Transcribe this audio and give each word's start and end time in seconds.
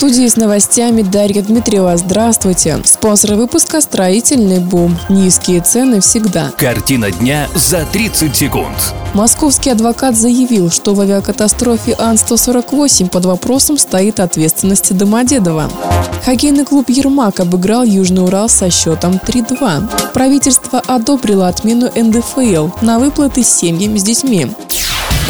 Студии 0.00 0.26
с 0.26 0.36
новостями 0.36 1.02
Дарья 1.02 1.42
Дмитриева. 1.42 1.94
Здравствуйте. 1.98 2.80
Спонсор 2.86 3.34
выпуска 3.34 3.82
«Строительный 3.82 4.58
бум». 4.58 4.96
Низкие 5.10 5.60
цены 5.60 6.00
всегда. 6.00 6.52
Картина 6.56 7.10
дня 7.10 7.48
за 7.54 7.84
30 7.84 8.34
секунд. 8.34 8.94
Московский 9.12 9.68
адвокат 9.68 10.16
заявил, 10.16 10.70
что 10.70 10.94
в 10.94 11.00
авиакатастрофе 11.02 11.96
Ан-148 11.98 13.10
под 13.10 13.26
вопросом 13.26 13.76
стоит 13.76 14.20
ответственность 14.20 14.96
Домодедова. 14.96 15.70
Хоккейный 16.24 16.64
клуб 16.64 16.88
«Ермак» 16.88 17.40
обыграл 17.40 17.82
Южный 17.82 18.24
Урал 18.24 18.48
со 18.48 18.70
счетом 18.70 19.20
3-2. 19.22 20.12
Правительство 20.14 20.80
одобрило 20.86 21.46
отмену 21.48 21.90
НДФЛ 21.94 22.68
на 22.80 22.98
выплаты 22.98 23.42
семьям 23.42 23.98
с 23.98 24.02
детьми. 24.02 24.50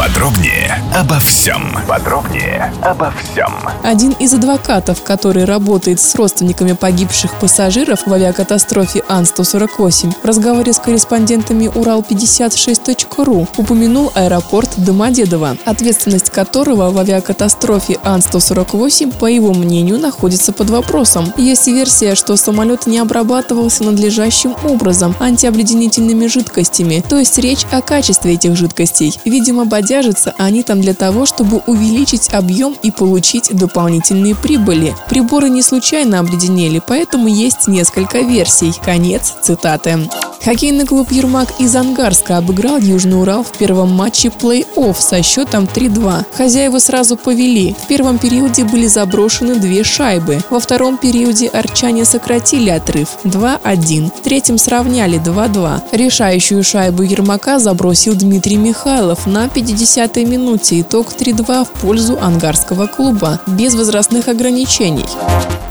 Подробнее 0.00 0.82
обо 0.94 1.18
всем. 1.18 1.76
Подробнее 1.86 2.72
обо 2.80 3.12
всем. 3.12 3.52
Один 3.84 4.12
из 4.12 4.32
адвокатов, 4.32 5.02
который 5.02 5.44
работает 5.44 6.00
с 6.00 6.14
родственниками 6.14 6.72
погибших 6.72 7.34
пассажиров 7.38 8.06
в 8.06 8.12
авиакатастрофе 8.14 9.02
Ан-148, 9.10 10.14
в 10.22 10.24
разговоре 10.24 10.72
с 10.72 10.78
корреспондентами 10.78 11.66
Урал56.ру 11.66 13.46
упомянул 13.58 14.10
аэропорт 14.14 14.70
Домодедово, 14.78 15.58
ответственность 15.66 16.30
которого 16.30 16.88
в 16.90 16.98
авиакатастрофе 16.98 17.98
Ан-148, 18.02 19.18
по 19.18 19.26
его 19.26 19.52
мнению, 19.52 19.98
находится 19.98 20.54
под 20.54 20.70
вопросом. 20.70 21.30
Есть 21.36 21.66
версия, 21.66 22.14
что 22.14 22.36
самолет 22.36 22.86
не 22.86 22.98
обрабатывался 23.00 23.84
надлежащим 23.84 24.56
образом 24.64 25.14
антиобледенительными 25.20 26.26
жидкостями, 26.26 27.04
то 27.06 27.18
есть 27.18 27.36
речь 27.36 27.66
о 27.70 27.82
качестве 27.82 28.32
этих 28.32 28.56
жидкостей. 28.56 29.20
Видимо, 29.26 29.66
бодяжатся 29.90 30.34
они 30.38 30.62
там 30.62 30.80
для 30.80 30.94
того, 30.94 31.26
чтобы 31.26 31.62
увеличить 31.66 32.32
объем 32.32 32.76
и 32.82 32.90
получить 32.90 33.50
дополнительные 33.52 34.36
прибыли. 34.36 34.94
Приборы 35.08 35.48
не 35.48 35.62
случайно 35.62 36.20
обледенели, 36.20 36.80
поэтому 36.86 37.26
есть 37.28 37.66
несколько 37.66 38.20
версий. 38.20 38.72
Конец 38.84 39.34
цитаты. 39.42 40.08
Хоккейный 40.42 40.86
клуб 40.86 41.12
«Ермак» 41.12 41.60
из 41.60 41.76
Ангарска 41.76 42.38
обыграл 42.38 42.78
Южный 42.78 43.20
Урал 43.20 43.44
в 43.44 43.52
первом 43.58 43.90
матче 43.90 44.28
плей-офф 44.28 44.96
со 44.98 45.22
счетом 45.22 45.64
3-2. 45.64 46.24
Хозяева 46.34 46.78
сразу 46.78 47.18
повели. 47.18 47.76
В 47.78 47.86
первом 47.86 48.18
периоде 48.18 48.64
были 48.64 48.86
заброшены 48.86 49.56
две 49.56 49.84
шайбы. 49.84 50.40
Во 50.48 50.58
втором 50.58 50.96
периоде 50.96 51.48
арчане 51.48 52.06
сократили 52.06 52.70
отрыв 52.70 53.08
2-1. 53.24 54.10
В 54.16 54.22
третьем 54.22 54.56
сравняли 54.56 55.20
2-2. 55.20 55.82
Решающую 55.92 56.64
шайбу 56.64 57.02
Ермака 57.02 57.58
забросил 57.58 58.14
Дмитрий 58.14 58.56
Михайлов 58.56 59.26
на 59.26 59.44
50-й 59.44 60.24
минуте. 60.24 60.80
Итог 60.80 61.08
3-2 61.12 61.66
в 61.66 61.80
пользу 61.80 62.18
ангарского 62.18 62.86
клуба, 62.86 63.40
без 63.46 63.74
возрастных 63.74 64.28
ограничений. 64.28 65.04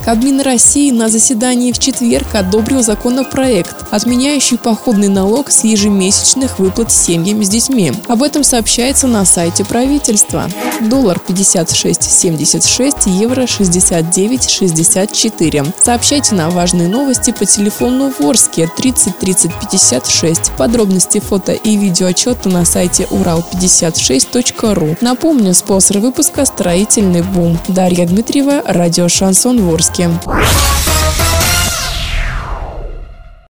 Кабмин 0.09 0.41
России 0.41 0.89
на 0.89 1.07
заседании 1.07 1.71
в 1.71 1.77
четверг 1.77 2.33
одобрил 2.33 2.81
законопроект, 2.81 3.85
отменяющий 3.91 4.57
походный 4.57 5.07
налог 5.07 5.51
с 5.51 5.63
ежемесячных 5.63 6.57
выплат 6.57 6.91
семьям 6.91 7.43
с 7.43 7.49
детьми. 7.49 7.93
Об 8.07 8.23
этом 8.23 8.43
сообщается 8.43 9.05
на 9.05 9.23
сайте 9.23 9.63
правительства. 9.63 10.49
Доллар 10.81 11.21
56.76, 11.27 13.07
евро 13.07 13.43
69.64. 13.43 15.73
Сообщайте 15.79 16.33
на 16.33 16.49
важные 16.49 16.87
новости 16.87 17.29
по 17.29 17.45
телефону 17.45 18.11
Ворске 18.17 18.67
30 18.77 19.19
30 19.19 19.51
56. 19.59 20.53
Подробности 20.57 21.19
фото 21.19 21.51
и 21.51 21.77
видеоотчета 21.77 22.49
на 22.49 22.65
сайте 22.65 23.03
урал56.ру. 23.11 24.97
Напомню, 25.01 25.53
спонсор 25.53 25.99
выпуска 25.99 26.45
«Строительный 26.45 27.21
бум». 27.21 27.59
Дарья 27.67 28.07
Дмитриева, 28.07 28.63
радио 28.65 29.07
«Шансон 29.07 29.61
Ворске» 29.61 29.98
музыки. 30.07 30.78